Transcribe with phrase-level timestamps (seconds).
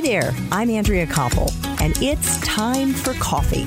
[0.00, 3.64] Hi there, I'm Andrea Koppel, and it's time for coffee.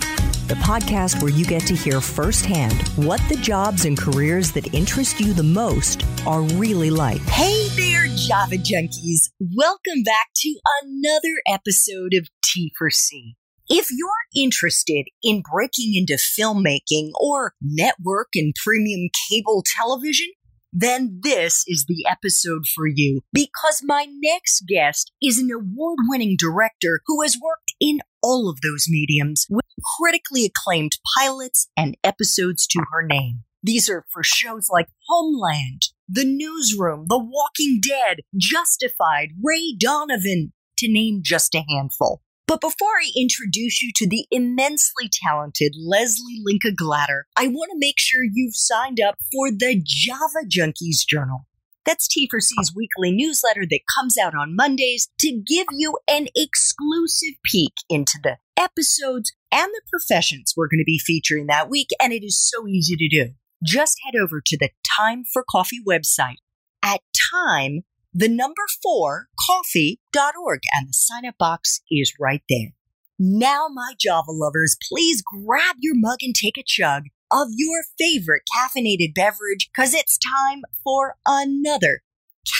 [0.47, 5.19] The podcast where you get to hear firsthand what the jobs and careers that interest
[5.19, 7.21] you the most are really like.
[7.21, 9.29] Hey there, Java junkies.
[9.39, 13.35] Welcome back to another episode of T for C.
[13.69, 20.31] If you're interested in breaking into filmmaking or network and premium cable television,
[20.73, 26.35] then this is the episode for you because my next guest is an award winning
[26.37, 29.65] director who has worked in all of those mediums with
[29.97, 33.43] critically acclaimed pilots and episodes to her name.
[33.61, 40.91] These are for shows like Homeland, The Newsroom, The Walking Dead, Justified, Ray Donovan, to
[40.91, 42.21] name just a handful.
[42.45, 47.79] But before I introduce you to the immensely talented Leslie Linka Glatter, I want to
[47.79, 51.47] make sure you've signed up for the Java Junkies Journal.
[51.85, 57.73] That's T4C's weekly newsletter that comes out on Mondays to give you an exclusive peek
[57.89, 62.25] into the episodes and the professions we're going to be featuring that week, and it
[62.25, 63.33] is so easy to do.
[63.63, 66.37] Just head over to the Time for Coffee website
[66.83, 72.73] at time the number four coffee.org and the sign up box is right there.
[73.17, 78.43] Now, my Java lovers, please grab your mug and take a chug of your favorite
[78.55, 82.01] caffeinated beverage because it's time for another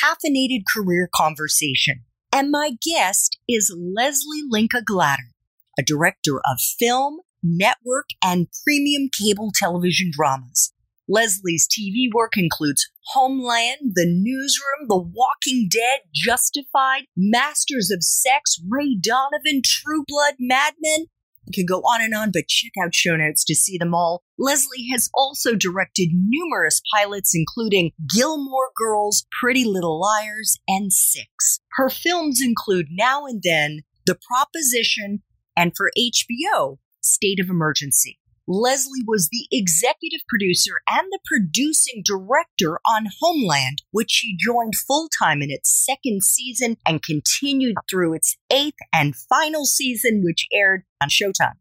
[0.03, 2.03] caffeinated career conversation.
[2.31, 5.33] And my guest is Leslie Linka Glatter,
[5.77, 10.72] a director of film, network, and premium cable television dramas.
[11.09, 18.97] Leslie's TV work includes Homeland, The Newsroom, The Walking Dead, Justified, Masters of Sex, Ray
[18.99, 21.07] Donovan, True Blood, Mad Men.
[21.45, 24.23] I could go on and on, but check out show notes to see them all.
[24.39, 31.59] Leslie has also directed numerous pilots, including Gilmore Girls, Pretty Little Liars, and Six.
[31.73, 35.21] Her films include Now and Then, The Proposition,
[35.57, 38.19] and for HBO, State of Emergency.
[38.48, 45.08] Leslie was the executive producer and the producing director on Homeland, which she joined full
[45.17, 50.83] time in its second season and continued through its eighth and final season, which aired
[51.02, 51.55] on Showtime.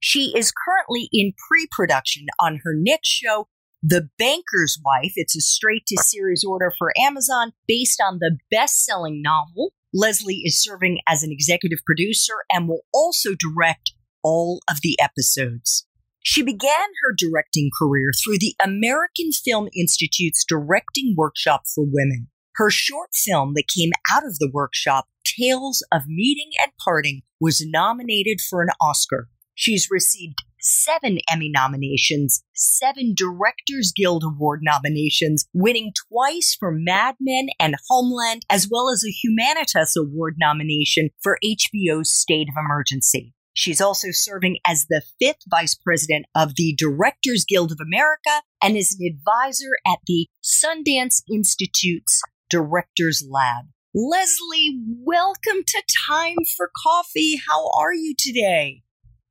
[0.00, 3.48] She is currently in pre production on her next show,
[3.82, 5.12] The Banker's Wife.
[5.16, 9.72] It's a straight to series order for Amazon based on the best selling novel.
[9.92, 13.92] Leslie is serving as an executive producer and will also direct
[14.22, 15.86] all of the episodes.
[16.26, 22.28] She began her directing career through the American Film Institute's Directing Workshop for Women.
[22.54, 27.66] Her short film that came out of the workshop, Tales of Meeting and Parting, was
[27.66, 29.28] nominated for an Oscar.
[29.54, 37.48] She's received seven Emmy nominations, seven Directors Guild Award nominations, winning twice for Mad Men
[37.60, 43.33] and Homeland, as well as a Humanitas Award nomination for HBO's State of Emergency.
[43.56, 48.76] She's also serving as the fifth vice president of the Directors Guild of America and
[48.76, 52.20] is an advisor at the Sundance Institute's
[52.50, 53.66] Directors Lab.
[53.94, 57.40] Leslie, welcome to Time for Coffee.
[57.48, 58.82] How are you today?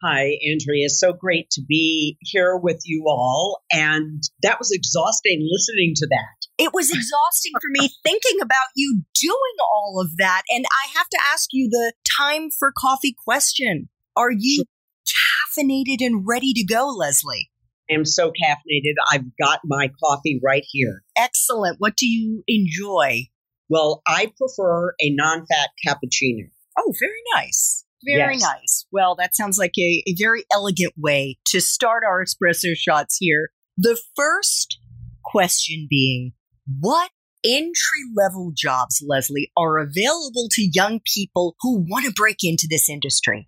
[0.01, 0.85] Hi, Andrea.
[0.85, 3.61] It's so great to be here with you all.
[3.73, 6.47] And that was exhausting listening to that.
[6.63, 10.43] It was exhausting for me thinking about you doing all of that.
[10.49, 13.89] And I have to ask you the time for coffee question.
[14.15, 14.63] Are you
[15.07, 17.49] caffeinated and ready to go, Leslie?
[17.89, 18.93] I am so caffeinated.
[19.11, 21.03] I've got my coffee right here.
[21.17, 21.77] Excellent.
[21.79, 23.27] What do you enjoy?
[23.69, 26.49] Well, I prefer a non fat cappuccino.
[26.77, 27.85] Oh, very nice.
[28.05, 28.41] Very Yes.
[28.41, 28.85] nice.
[28.91, 33.49] Well, that sounds like a, a very elegant way to start our espresso shots here.
[33.77, 34.77] The first
[35.23, 36.33] question being
[36.79, 37.11] what
[37.45, 42.89] entry level jobs, Leslie, are available to young people who want to break into this
[42.89, 43.47] industry?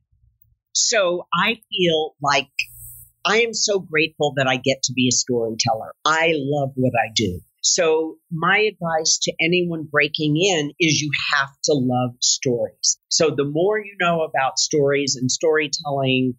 [0.75, 2.49] So I feel like
[3.25, 5.93] I am so grateful that I get to be a storyteller.
[6.05, 7.39] I love what I do.
[7.61, 12.99] So my advice to anyone breaking in is you have to love stories.
[13.07, 16.33] So the more you know about stories and storytelling,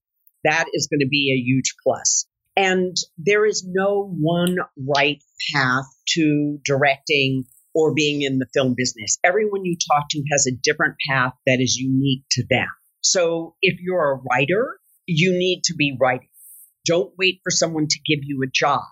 [0.44, 2.27] that is going to be a huge plus.
[2.56, 5.23] And there is no one right
[5.53, 9.19] path to directing or being in the film business.
[9.25, 12.69] Everyone you talk to has a different path that is unique to them.
[13.11, 16.29] So if you're a writer, you need to be writing.
[16.85, 18.82] Don't wait for someone to give you a job.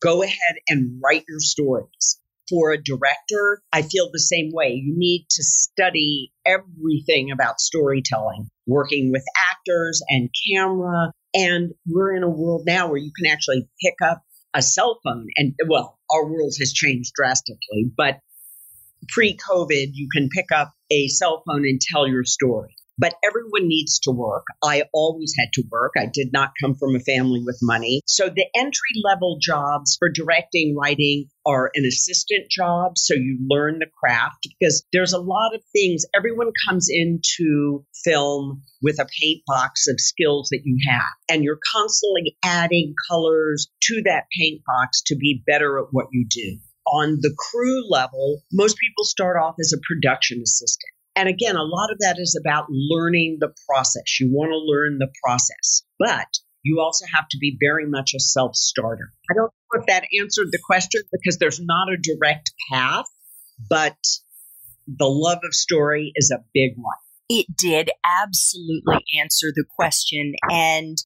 [0.00, 2.18] Go ahead and write your stories.
[2.48, 4.72] For a director, I feel the same way.
[4.72, 11.12] You need to study everything about storytelling, working with actors and camera.
[11.34, 14.22] And we're in a world now where you can actually pick up
[14.54, 15.28] a cell phone.
[15.36, 18.18] And well, our world has changed drastically, but
[19.08, 22.74] pre COVID, you can pick up a cell phone and tell your story.
[22.98, 24.44] But everyone needs to work.
[24.62, 25.92] I always had to work.
[25.98, 28.02] I did not come from a family with money.
[28.06, 32.98] So the entry level jobs for directing, writing are an assistant job.
[32.98, 36.04] So you learn the craft because there's a lot of things.
[36.14, 41.58] Everyone comes into film with a paint box of skills that you have, and you're
[41.72, 47.18] constantly adding colors to that paint box to be better at what you do on
[47.20, 50.90] the crew level, most people start off as a production assistant.
[51.14, 54.18] And again, a lot of that is about learning the process.
[54.18, 56.26] You want to learn the process, but
[56.62, 59.12] you also have to be very much a self starter.
[59.30, 63.06] I don't know if that answered the question because there's not a direct path,
[63.68, 63.96] but
[64.86, 66.96] the love of story is a big one.
[67.28, 67.90] It did
[68.22, 70.34] absolutely answer the question.
[70.50, 70.96] And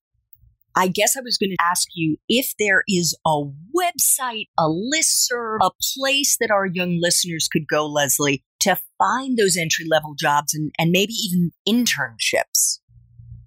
[0.78, 3.44] I guess I was going to ask you if there is a
[3.74, 9.56] website, a listserv, a place that our young listeners could go, Leslie, to find those
[9.56, 12.80] entry level jobs and, and maybe even internships?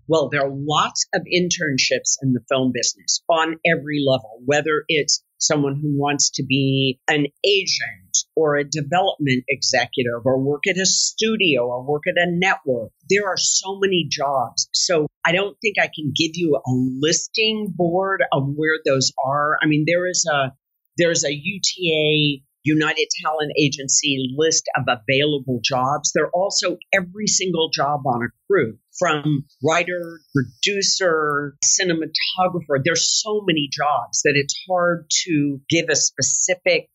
[0.07, 5.23] Well, there are lots of internships in the film business on every level, whether it's
[5.39, 10.85] someone who wants to be an agent or a development executive or work at a
[10.85, 12.91] studio or work at a network.
[13.09, 14.69] There are so many jobs.
[14.73, 16.71] So I don't think I can give you a
[17.01, 19.57] listing board of where those are.
[19.61, 20.53] I mean, there is a
[20.97, 26.11] there's a UTA United Talent Agency list of available jobs.
[26.13, 32.81] There are also every single job on a crew from writer, producer, cinematographer.
[32.83, 36.89] There's so many jobs that it's hard to give a specific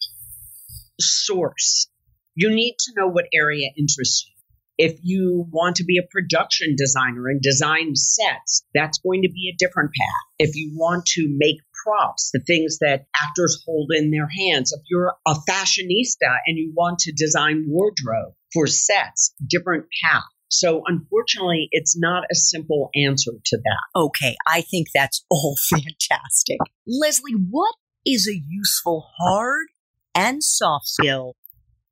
[1.00, 1.88] source.
[2.34, 4.34] You need to know what area interests you.
[4.76, 9.52] If you want to be a production designer and design sets, that's going to be
[9.52, 10.24] a different path.
[10.40, 14.72] If you want to make props, the things that actors hold in their hands.
[14.72, 20.24] If you're a fashionista and you want to design wardrobe for sets, different path.
[20.48, 23.98] So unfortunately, it's not a simple answer to that.
[23.98, 26.58] Okay, I think that's all fantastic.
[26.86, 27.74] Leslie, what
[28.06, 29.66] is a useful hard
[30.14, 31.34] and soft skill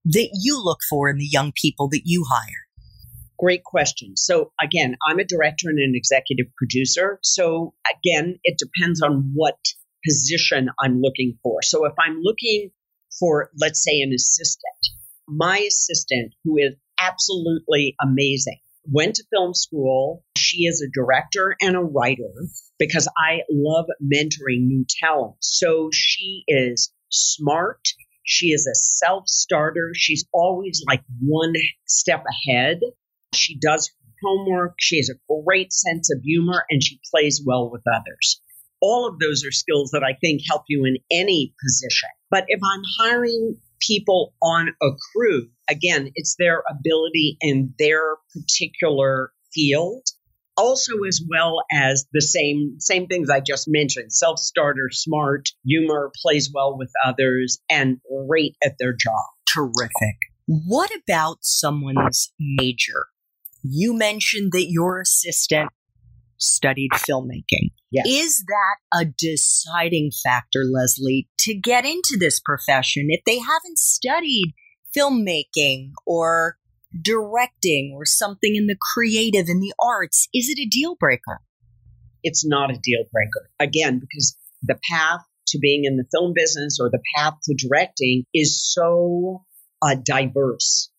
[0.04, 2.66] that you look for in the young people that you hire?
[3.38, 4.16] Great question.
[4.16, 7.18] So again, I'm a director and an executive producer.
[7.22, 9.56] So again, it depends on what
[10.06, 11.62] position I'm looking for.
[11.62, 12.70] So if I'm looking
[13.18, 14.74] for, let's say, an assistant,
[15.28, 20.24] my assistant, who is absolutely amazing, went to film school.
[20.36, 22.32] She is a director and a writer
[22.78, 25.36] because I love mentoring new talent.
[25.40, 27.80] So she is smart.
[28.24, 29.92] She is a self starter.
[29.94, 31.54] She's always like one
[31.86, 32.80] step ahead.
[33.34, 33.90] She does
[34.22, 34.74] homework.
[34.78, 38.40] She has a great sense of humor and she plays well with others
[38.82, 42.10] all of those are skills that I think help you in any position.
[42.30, 49.32] But if I'm hiring people on a crew, again, it's their ability in their particular
[49.54, 50.02] field.
[50.54, 56.50] Also, as well as the same same things I just mentioned: self-starter, smart, humor, plays
[56.52, 59.24] well with others, and great at their job.
[59.54, 60.16] Terrific.
[60.46, 63.06] What about someone's major?
[63.62, 65.70] You mentioned that your assistant
[66.38, 67.70] studied filmmaking.
[67.90, 68.06] Yes.
[68.08, 74.54] Is that a deciding factor, Leslie, to get into this profession if they haven't studied
[74.96, 76.56] filmmaking or
[77.00, 80.28] directing or something in the creative in the arts?
[80.34, 81.40] Is it a deal breaker?
[82.22, 83.50] It's not a deal breaker.
[83.58, 88.24] Again, because the path to being in the film business or the path to directing
[88.32, 89.44] is so
[89.82, 90.90] uh, diverse.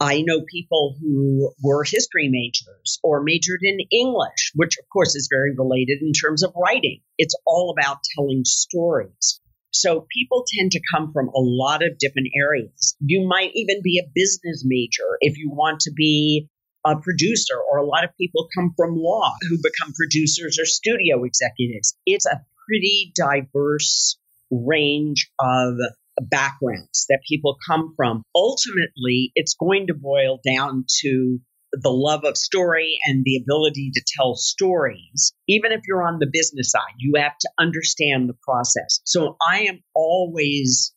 [0.00, 5.28] I know people who were history majors or majored in English, which of course is
[5.30, 7.00] very related in terms of writing.
[7.18, 9.40] It's all about telling stories.
[9.72, 12.96] So people tend to come from a lot of different areas.
[13.00, 16.48] You might even be a business major if you want to be
[16.84, 21.24] a producer, or a lot of people come from law who become producers or studio
[21.24, 21.94] executives.
[22.06, 24.18] It's a pretty diverse
[24.50, 25.74] range of
[26.20, 28.22] backgrounds that people come from.
[28.34, 31.38] Ultimately, it's going to boil down to
[31.72, 35.32] the love of story and the ability to tell stories.
[35.48, 39.00] Even if you're on the business side, you have to understand the process.
[39.04, 40.92] So I am always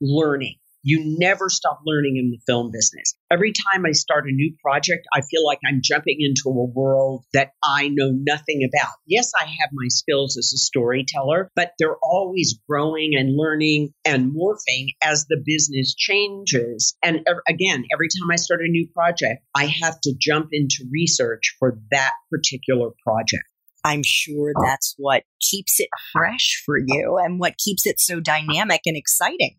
[0.00, 0.56] learning.
[0.82, 3.14] You never stop learning in the film business.
[3.30, 7.24] Every time I start a new project, I feel like I'm jumping into a world
[7.34, 8.94] that I know nothing about.
[9.06, 14.34] Yes, I have my skills as a storyteller, but they're always growing and learning and
[14.34, 16.96] morphing as the business changes.
[17.02, 21.56] And again, every time I start a new project, I have to jump into research
[21.58, 23.44] for that particular project.
[23.84, 28.82] I'm sure that's what keeps it fresh for you and what keeps it so dynamic
[28.86, 29.56] and exciting.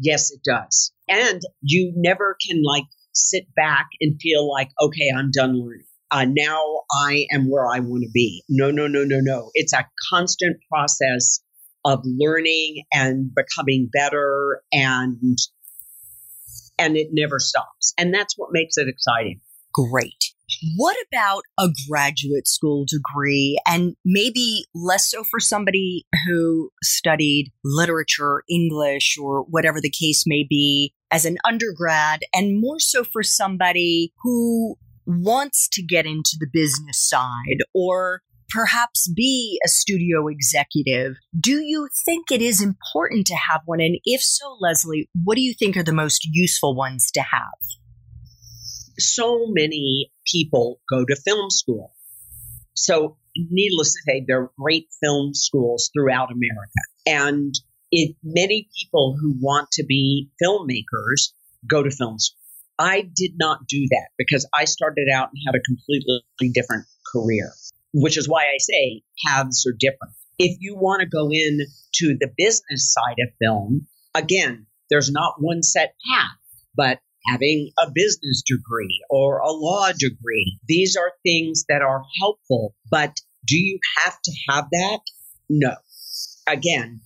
[0.00, 0.92] Yes, it does.
[1.08, 5.86] And you never can like sit back and feel like, okay, I'm done learning.
[6.10, 6.60] Uh, now
[6.92, 8.44] I am where I want to be.
[8.48, 9.50] No, no, no, no, no.
[9.54, 11.40] It's a constant process
[11.84, 15.38] of learning and becoming better and
[16.78, 17.94] and it never stops.
[17.98, 19.40] And that's what makes it exciting.
[19.72, 20.32] Great.
[20.76, 28.44] What about a graduate school degree and maybe less so for somebody who studied literature,
[28.48, 34.12] English, or whatever the case may be as an undergrad, and more so for somebody
[34.22, 41.16] who wants to get into the business side or perhaps be a studio executive.
[41.38, 43.80] Do you think it is important to have one?
[43.80, 47.58] And if so, Leslie, what do you think are the most useful ones to have?
[48.98, 51.94] So many people go to film school.
[52.74, 56.82] So, needless to say, there are great film schools throughout America.
[57.06, 57.54] And
[57.90, 61.32] it, many people who want to be filmmakers
[61.66, 62.38] go to film school.
[62.78, 67.52] I did not do that because I started out and had a completely different career
[67.92, 70.14] which is why I say paths are different.
[70.38, 71.60] If you want to go in
[71.96, 76.30] to the business side of film, again, there's not one set path,
[76.74, 82.74] but having a business degree or a law degree, these are things that are helpful.
[82.90, 85.00] But do you have to have that?
[85.48, 85.74] No.
[86.48, 87.00] Again,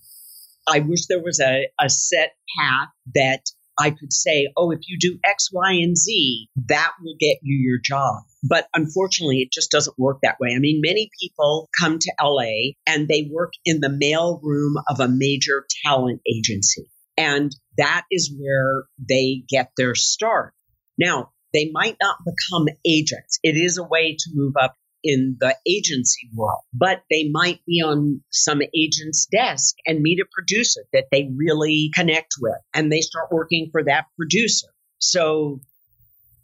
[0.67, 3.41] I wish there was a, a set path that
[3.79, 7.57] I could say, oh, if you do X, Y, and Z, that will get you
[7.57, 8.23] your job.
[8.43, 10.53] But unfortunately, it just doesn't work that way.
[10.55, 14.99] I mean, many people come to LA and they work in the mail room of
[14.99, 16.89] a major talent agency.
[17.17, 20.53] And that is where they get their start.
[20.97, 23.39] Now, they might not become agents.
[23.43, 27.81] It is a way to move up in the agency world, but they might be
[27.81, 33.01] on some agent's desk and meet a producer that they really connect with and they
[33.01, 34.67] start working for that producer.
[34.99, 35.61] So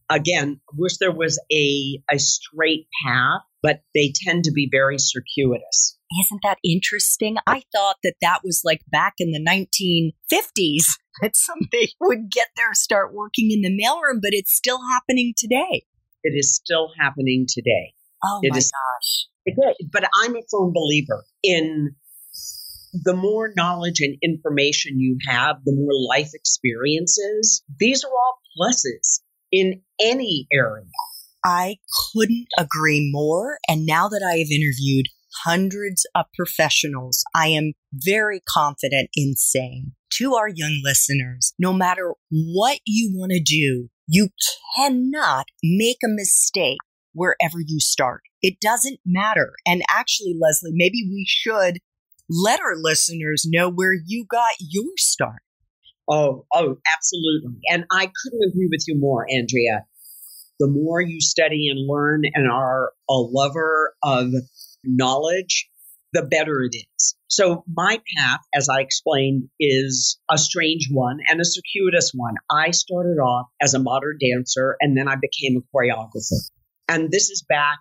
[0.09, 5.98] again, wish there was a, a straight path, but they tend to be very circuitous.
[6.25, 7.38] Isn't that interesting?
[7.48, 10.84] I thought that that was like back in the 1950s
[11.22, 15.86] that somebody would get there, start working in the mailroom, but it's still happening today.
[16.24, 17.93] It is still happening today.
[18.24, 19.27] Oh it my is, gosh.
[19.46, 21.96] It, but I'm a firm believer in
[22.93, 27.63] the more knowledge and information you have, the more life experiences.
[27.79, 30.86] These are all pluses in any area.
[31.43, 31.77] I
[32.13, 33.57] couldn't agree more.
[33.67, 35.07] And now that I have interviewed
[35.43, 42.13] hundreds of professionals, I am very confident in saying to our young listeners, no matter
[42.29, 44.29] what you want to do, you
[44.77, 46.77] cannot make a mistake
[47.13, 48.21] wherever you start.
[48.41, 49.53] It doesn't matter.
[49.65, 51.79] And actually, Leslie, maybe we should
[52.29, 55.41] let our listeners know where you got your start.
[56.09, 57.59] Oh, oh, absolutely.
[57.69, 59.85] And I couldn't agree with you more, Andrea.
[60.60, 64.31] The more you study and learn and are a lover of
[64.83, 65.69] knowledge,
[66.13, 67.15] the better it is.
[67.27, 72.36] So my path, as I explained, is a strange one and a circuitous one.
[72.51, 76.38] I started off as a modern dancer and then I became a choreographer.
[76.88, 77.79] And this is back,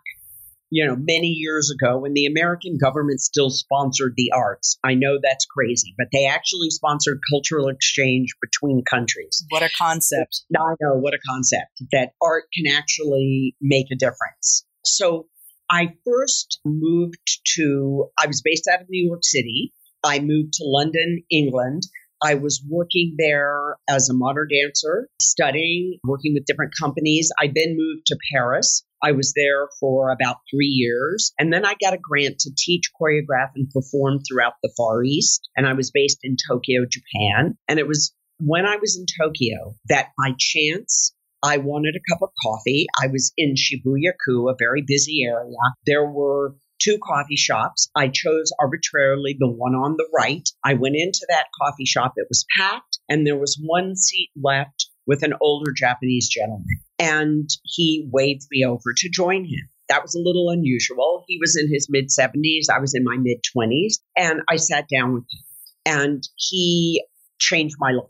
[0.72, 4.78] you know, many years ago when the American government still sponsored the arts.
[4.82, 9.44] I know that's crazy, but they actually sponsored cultural exchange between countries.
[9.50, 10.44] What a concept.
[10.56, 14.64] I know, what a concept that art can actually make a difference.
[14.82, 15.26] So
[15.70, 19.74] I first moved to, I was based out of New York City.
[20.02, 21.82] I moved to London, England.
[22.24, 27.30] I was working there as a modern dancer, studying, working with different companies.
[27.38, 31.32] I then moved to Paris I was there for about three years.
[31.38, 35.48] And then I got a grant to teach, choreograph, and perform throughout the Far East.
[35.56, 37.56] And I was based in Tokyo, Japan.
[37.68, 42.22] And it was when I was in Tokyo that by chance I wanted a cup
[42.22, 42.86] of coffee.
[43.02, 45.56] I was in Shibuya-ku, a very busy area.
[45.86, 47.90] There were two coffee shops.
[47.96, 50.48] I chose arbitrarily the one on the right.
[50.64, 52.14] I went into that coffee shop.
[52.16, 57.50] It was packed and there was one seat left with an older Japanese gentleman and
[57.64, 59.68] he waved me over to join him.
[59.88, 61.24] That was a little unusual.
[61.26, 64.86] He was in his mid 70s, I was in my mid 20s, and I sat
[64.88, 65.40] down with him.
[65.84, 67.04] And he
[67.40, 68.06] changed my life.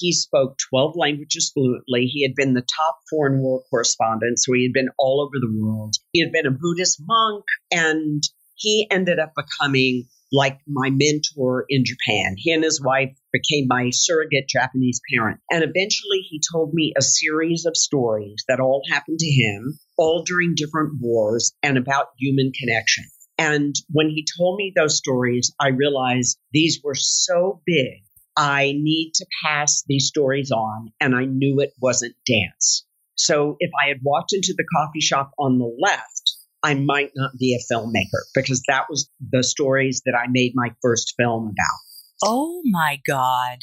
[0.00, 2.06] He spoke 12 languages fluently.
[2.06, 5.56] He had been the top foreign war correspondent, so he had been all over the
[5.56, 5.94] world.
[6.10, 8.20] He had been a Buddhist monk, and
[8.56, 12.34] he ended up becoming like my mentor in Japan.
[12.36, 15.40] He and his wife became my surrogate Japanese parent.
[15.50, 20.24] And eventually he told me a series of stories that all happened to him, all
[20.24, 23.04] during different wars and about human connection.
[23.38, 28.02] And when he told me those stories, I realized these were so big.
[28.36, 30.92] I need to pass these stories on.
[31.00, 32.84] And I knew it wasn't dance.
[33.16, 36.23] So if I had walked into the coffee shop on the left,
[36.64, 40.70] I might not be a filmmaker because that was the stories that I made my
[40.80, 42.24] first film about.
[42.24, 43.58] Oh my God.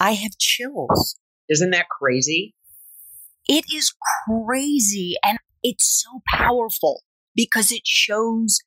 [0.00, 1.16] I have chills.
[1.48, 2.56] Isn't that crazy?
[3.46, 3.94] It is
[4.26, 7.02] crazy and it's so powerful
[7.36, 8.58] because it shows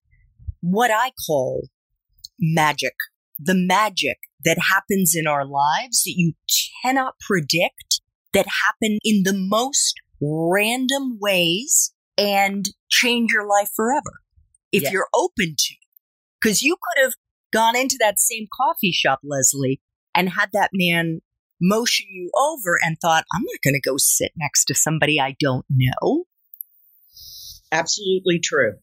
[0.62, 1.68] what I call
[2.40, 2.94] magic.
[3.38, 6.34] The magic that happens in our lives that you
[6.84, 8.02] cannot predict,
[8.34, 14.22] that happen in the most random ways and change your life forever
[14.72, 14.92] if Yeah.
[14.92, 15.76] you're open to.
[16.42, 17.14] Because you could have
[17.54, 19.82] gone into that same coffee shop, Leslie,
[20.16, 21.22] and had that man
[21.62, 25.36] motion you over and thought, I'm not going to go sit next to somebody I
[25.40, 26.26] don't know.
[27.72, 28.76] Absolutely true.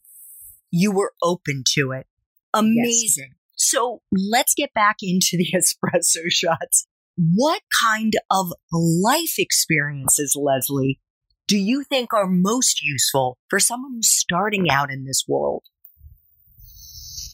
[0.71, 2.07] You were open to it.
[2.55, 3.35] Amazing.
[3.57, 6.87] So let's get back into the espresso shots.
[7.17, 11.01] What kind of life experiences, Leslie,
[11.49, 15.65] do you think are most useful for someone who's starting out in this world?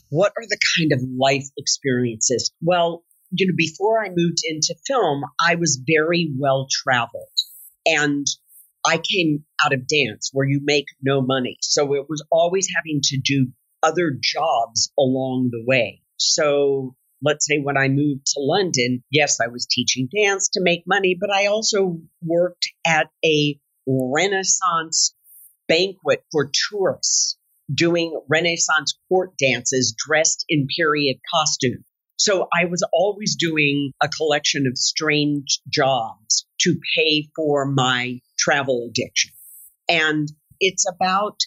[0.08, 2.52] What are the kind of life experiences?
[2.62, 7.28] Well, you know, before I moved into film, I was very well traveled.
[7.84, 8.24] And
[8.86, 11.58] I came out of dance where you make no money.
[11.60, 13.48] So it was always having to do
[13.82, 16.02] other jobs along the way.
[16.18, 20.84] So let's say when I moved to London, yes, I was teaching dance to make
[20.86, 25.14] money, but I also worked at a Renaissance
[25.68, 27.36] banquet for tourists
[27.72, 31.84] doing Renaissance court dances dressed in period costume.
[32.18, 38.88] So I was always doing a collection of strange jobs to pay for my travel
[38.88, 39.32] addiction.
[39.88, 40.28] And
[40.60, 41.38] it's about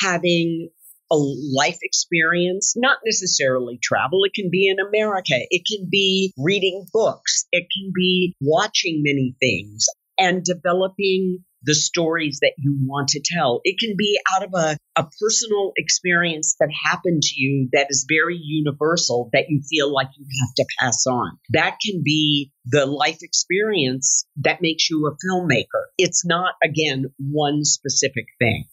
[0.00, 0.70] having
[1.10, 4.24] a life experience, not necessarily travel.
[4.24, 5.34] It can be in America.
[5.50, 7.46] It can be reading books.
[7.52, 9.86] It can be watching many things
[10.18, 13.60] and developing the stories that you want to tell.
[13.64, 18.06] It can be out of a, a personal experience that happened to you that is
[18.08, 21.38] very universal that you feel like you have to pass on.
[21.50, 25.84] That can be the life experience that makes you a filmmaker.
[25.96, 28.66] It's not, again, one specific thing.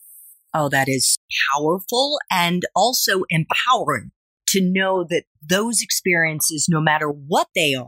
[0.54, 1.18] Oh, that is
[1.54, 4.12] powerful and also empowering
[4.48, 7.86] to know that those experiences, no matter what they are,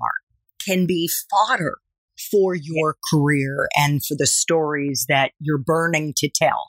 [0.65, 1.77] can be fodder
[2.31, 6.67] for your career and for the stories that you're burning to tell.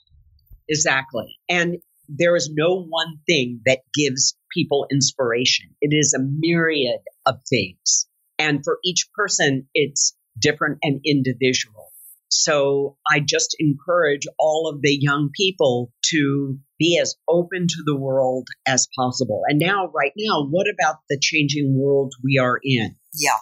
[0.69, 1.39] Exactly.
[1.49, 5.71] And there is no one thing that gives people inspiration.
[5.81, 8.07] It is a myriad of things.
[8.39, 11.89] And for each person, it's different and individual.
[12.31, 17.97] So I just encourage all of the young people to be as open to the
[17.97, 19.43] world as possible.
[19.49, 22.97] And now, right now, what about the changing world we are in?
[23.15, 23.39] Yeah,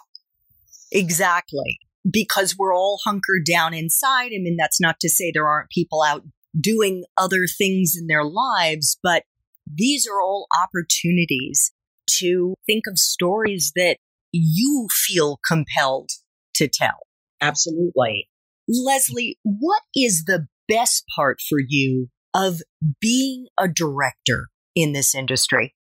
[0.91, 1.79] exactly.
[2.09, 4.27] Because we're all hunkered down inside.
[4.27, 6.23] I mean, that's not to say there aren't people out
[6.59, 9.23] doing other things in their lives, but
[9.71, 11.71] these are all opportunities
[12.19, 13.97] to think of stories that
[14.31, 16.09] you feel compelled
[16.55, 17.07] to tell.
[17.41, 18.29] Absolutely.
[18.67, 22.61] Leslie, what is the best part for you of
[22.99, 25.73] being a director in this industry?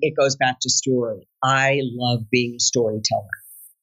[0.00, 1.28] It goes back to story.
[1.42, 3.28] I love being a storyteller.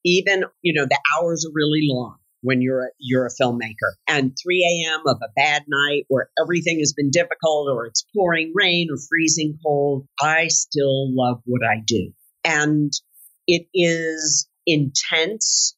[0.04, 4.34] Even, you know, the hours are really long when you're a, you're a filmmaker and
[4.42, 5.00] 3 a.m.
[5.06, 9.58] of a bad night where everything has been difficult or it's pouring rain or freezing
[9.64, 10.06] cold.
[10.20, 12.12] I still love what I do.
[12.44, 12.90] And
[13.46, 15.76] it is intense,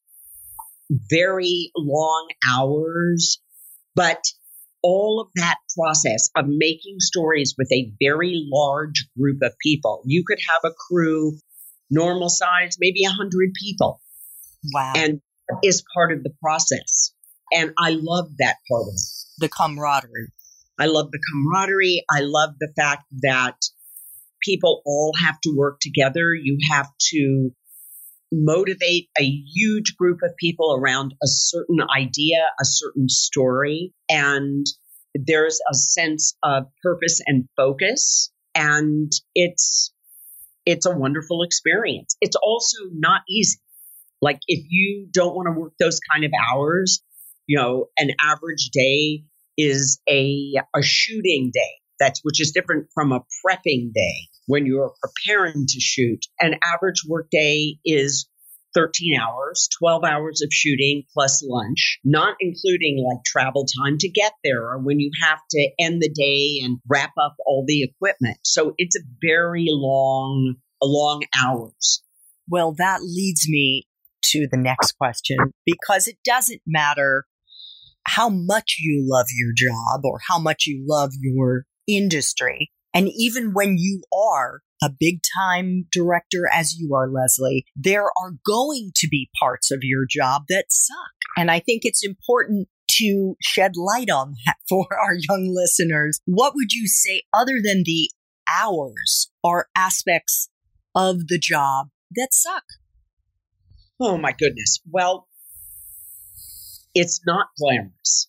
[1.11, 3.41] very long hours,
[3.97, 4.23] but
[4.83, 10.03] all of that process of making stories with a very large group of people.
[10.05, 11.39] You could have a crew
[11.91, 14.01] normal size, maybe 100 people,
[14.73, 14.93] Wow.
[14.97, 15.21] and
[15.63, 17.13] is part of the process.
[17.53, 19.01] And I love that part of it.
[19.39, 20.29] the camaraderie.
[20.79, 22.05] I love the camaraderie.
[22.11, 23.57] I love the fact that
[24.41, 26.35] people all have to work together.
[26.35, 27.53] You have to
[28.33, 33.93] motivate a huge group of people around a certain idea, a certain story.
[34.09, 34.65] And
[35.15, 38.33] there's a sense of purpose and focus.
[38.55, 39.93] And it's,
[40.65, 42.17] it's a wonderful experience.
[42.21, 43.59] It's also not easy.
[44.23, 47.03] Like if you don't want to work those kind of hours,
[47.47, 49.25] you know, an average day
[49.59, 51.75] is a a shooting day.
[51.99, 56.25] That's which is different from a prepping day when you're preparing to shoot.
[56.41, 58.29] An average work day is
[58.75, 64.33] 13 hours, 12 hours of shooting plus lunch, not including like travel time to get
[64.43, 68.39] there or when you have to end the day and wrap up all the equipment.
[68.45, 72.03] So it's a very long, long hours.
[72.49, 73.87] Well, that leads me
[74.23, 77.25] to the next question because it doesn't matter
[78.07, 82.71] how much you love your job or how much you love your industry.
[82.95, 88.33] And even when you are a big time director as you are, Leslie, there are
[88.45, 90.97] going to be parts of your job that suck.
[91.37, 96.21] And I think it's important to shed light on that for our young listeners.
[96.27, 98.11] What would you say other than the
[98.53, 100.49] hours are aspects
[100.95, 102.65] of the job that suck?
[104.05, 104.81] Oh my goodness.
[104.91, 105.29] Well,
[106.93, 108.29] it's not glamorous.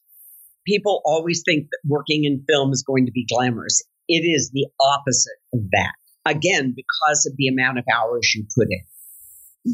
[0.68, 3.82] People always think that working in film is going to be glamorous.
[4.08, 5.94] It is the opposite of that.
[6.28, 8.84] Again, because of the amount of hours you put in.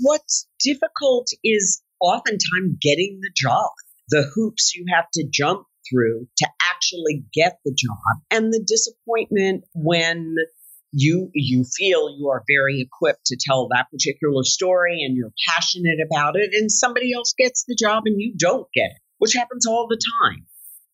[0.01, 3.69] What's difficult is oftentimes getting the job,
[4.07, 9.65] the hoops you have to jump through to actually get the job, and the disappointment
[9.73, 10.33] when
[10.91, 15.99] you you feel you are very equipped to tell that particular story and you're passionate
[16.06, 19.67] about it and somebody else gets the job and you don't get it which happens
[19.67, 20.45] all the time.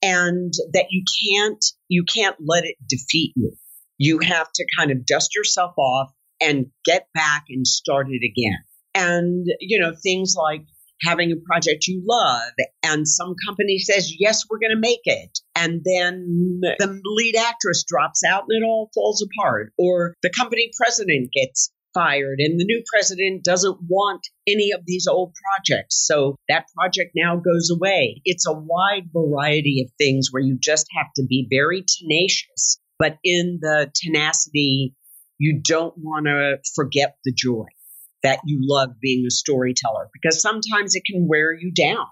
[0.03, 3.53] And that you can't you can't let it defeat you.
[3.97, 8.59] You have to kind of dust yourself off and get back and start it again.
[8.93, 10.65] And you know things like
[11.01, 12.51] having a project you love
[12.83, 15.39] and some company says yes we're going to make it.
[15.55, 20.71] And then the lead actress drops out and it all falls apart or the company
[20.77, 26.05] president gets fired and the new president doesn't want any of these old projects.
[26.05, 28.21] So that project now goes away.
[28.25, 33.17] It's a wide variety of things where you just have to be very tenacious but
[33.23, 34.95] in the tenacity
[35.37, 37.65] you don't want to forget the joy
[38.25, 42.07] that you love being a storyteller because sometimes it can wear you down.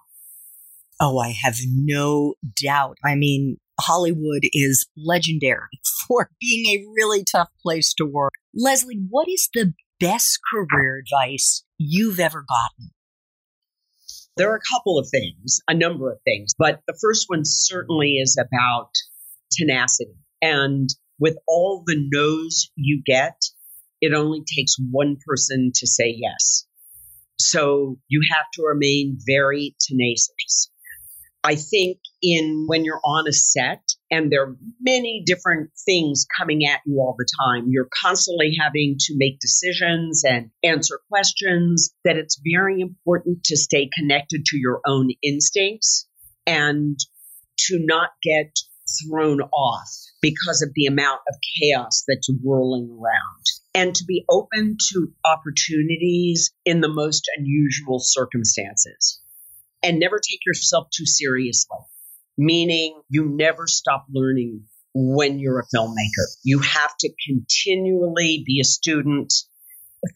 [1.00, 3.00] Oh, I have no doubt.
[3.04, 8.34] I mean, Hollywood is legendary for being a really tough place to work.
[8.54, 12.92] Leslie, what is the best career advice you've ever gotten?
[14.38, 18.18] There are a couple of things, a number of things, but the first one certainly
[18.18, 18.92] is about
[19.52, 20.14] tenacity.
[20.44, 23.42] And with all the no's you get,
[24.04, 26.66] it only takes one person to say yes.
[27.40, 30.70] So you have to remain very tenacious.
[31.42, 36.66] I think in when you're on a set and there are many different things coming
[36.66, 42.18] at you all the time, you're constantly having to make decisions and answer questions, that
[42.18, 46.10] it's very important to stay connected to your own instincts
[46.46, 47.00] and
[47.58, 48.52] to not get
[49.02, 49.90] thrown off
[50.22, 53.44] because of the amount of chaos that's whirling around
[53.76, 59.20] and to be open to opportunities in the most unusual circumstances
[59.82, 61.78] and never take yourself too seriously,
[62.38, 66.26] meaning you never stop learning when you're a filmmaker.
[66.44, 69.34] You have to continually be a student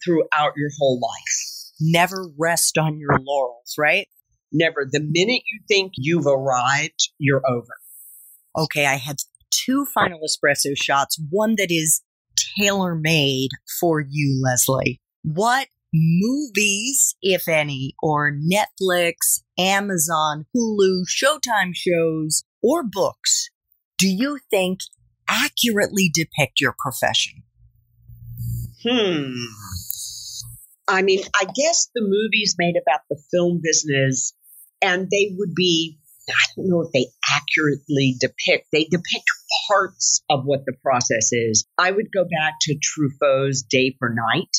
[0.04, 1.72] throughout your whole life.
[1.80, 4.08] Never rest on your laurels, right?
[4.52, 4.86] Never.
[4.90, 7.74] The minute you think you've arrived, you're over.
[8.56, 9.16] Okay, I had
[9.50, 12.02] two final espresso shots, one that is
[12.58, 15.00] tailor made for you, Leslie.
[15.22, 23.50] What movies, if any, or Netflix, Amazon, Hulu, Showtime shows, or books
[23.98, 24.80] do you think
[25.28, 27.42] accurately depict your profession?
[28.82, 29.32] Hmm.
[30.88, 34.32] I mean, I guess the movies made about the film business,
[34.80, 35.98] and they would be
[36.30, 39.24] I don't know if they accurately depict, they depict
[39.68, 41.66] parts of what the process is.
[41.78, 44.56] I would go back to Truffaut's Day for Night,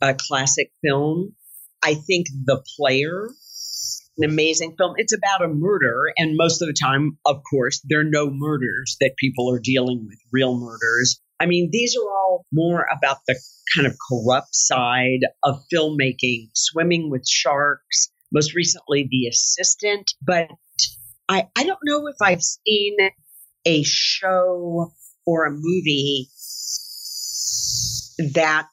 [0.00, 1.34] a classic film.
[1.82, 3.28] I think The Player,
[4.18, 4.94] an amazing film.
[4.96, 8.96] It's about a murder, and most of the time, of course, there are no murders
[9.00, 11.20] that people are dealing with, real murders.
[11.38, 13.38] I mean, these are all more about the
[13.74, 20.48] kind of corrupt side of filmmaking, swimming with sharks, most recently The Assistant, but
[21.28, 22.96] I, I don't know if I've seen
[23.66, 24.92] a show
[25.26, 26.30] or a movie
[28.32, 28.68] that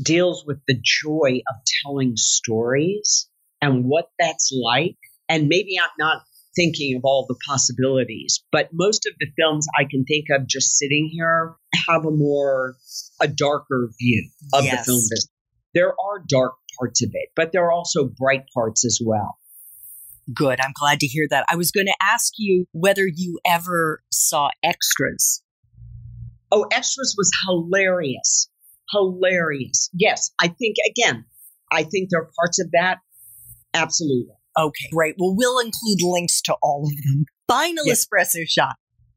[0.00, 3.28] deals with the joy of telling stories
[3.60, 4.96] and what that's like.
[5.28, 6.22] And maybe I'm not
[6.54, 10.76] thinking of all the possibilities, but most of the films I can think of just
[10.76, 11.54] sitting here
[11.88, 12.76] have a more,
[13.20, 14.78] a darker view of yes.
[14.78, 15.28] the film business.
[15.74, 19.38] There are dark parts of it, but there are also bright parts as well.
[20.34, 20.60] Good.
[20.60, 21.46] I'm glad to hear that.
[21.50, 25.42] I was going to ask you whether you ever saw extras.
[26.50, 28.48] Oh, extras was hilarious.
[28.90, 29.90] Hilarious.
[29.92, 30.30] Yes.
[30.40, 31.24] I think, again,
[31.72, 32.98] I think there are parts of that.
[33.74, 34.34] Absolutely.
[34.58, 35.16] Okay, great.
[35.18, 37.26] Well, we'll include links to all of them.
[37.46, 38.06] Final yes.
[38.06, 38.76] espresso shot.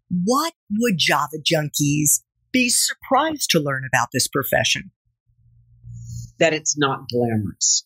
[0.10, 4.92] What would Java junkies be surprised to learn about this profession?
[6.40, 7.86] That it's not glamorous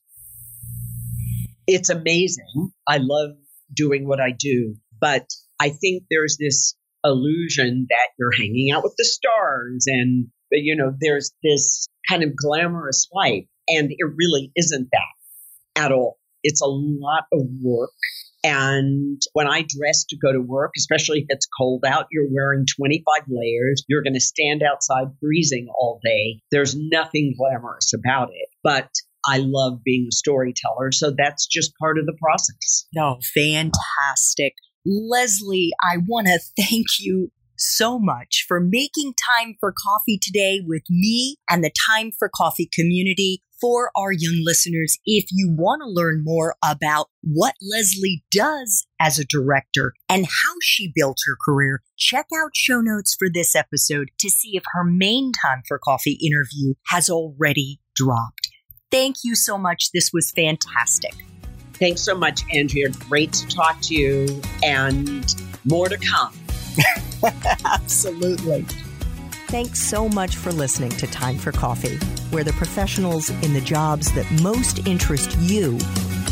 [1.67, 2.71] it's amazing.
[2.87, 3.31] I love
[3.73, 4.75] doing what I do.
[4.99, 5.27] But
[5.59, 10.93] I think there's this illusion that you're hanging out with the stars and, you know,
[10.99, 13.45] there's this kind of glamorous life.
[13.67, 16.17] And it really isn't that at all.
[16.43, 17.91] It's a lot of work.
[18.43, 22.65] And when I dress to go to work, especially if it's cold out, you're wearing
[22.75, 23.85] 25 layers.
[23.87, 26.41] You're going to stand outside freezing all day.
[26.51, 28.49] There's nothing glamorous about it.
[28.61, 28.89] But
[29.25, 30.91] I love being a storyteller.
[30.91, 32.87] So that's just part of the process.
[32.93, 34.53] No, fantastic.
[34.85, 40.83] Leslie, I want to thank you so much for making time for coffee today with
[40.89, 43.41] me and the Time for Coffee community.
[43.61, 49.17] For our young listeners, if you want to learn more about what Leslie does as
[49.17, 54.09] a director and how she built her career, check out show notes for this episode
[54.19, 58.42] to see if her main Time for Coffee interview has already dropped.
[58.93, 59.91] Thank you so much.
[59.91, 61.15] This was fantastic.
[61.79, 62.89] Thanks so much, Andrea.
[63.09, 65.33] Great to talk to you and
[65.65, 66.31] more to come.
[67.65, 68.61] Absolutely.
[69.47, 71.97] Thanks so much for listening to Time for Coffee,
[72.29, 75.79] where the professionals in the jobs that most interest you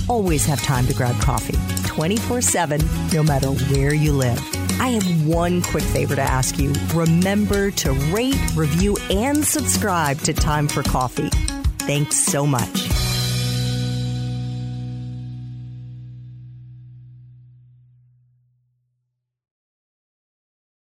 [0.07, 2.79] always have time to grab coffee 24 7,
[3.11, 4.39] no matter where you live.
[4.79, 6.73] I have one quick favor to ask you.
[6.93, 11.31] Remember to rate, review, and subscribe to Time for Coffee.
[11.91, 13.10] Thanks so much.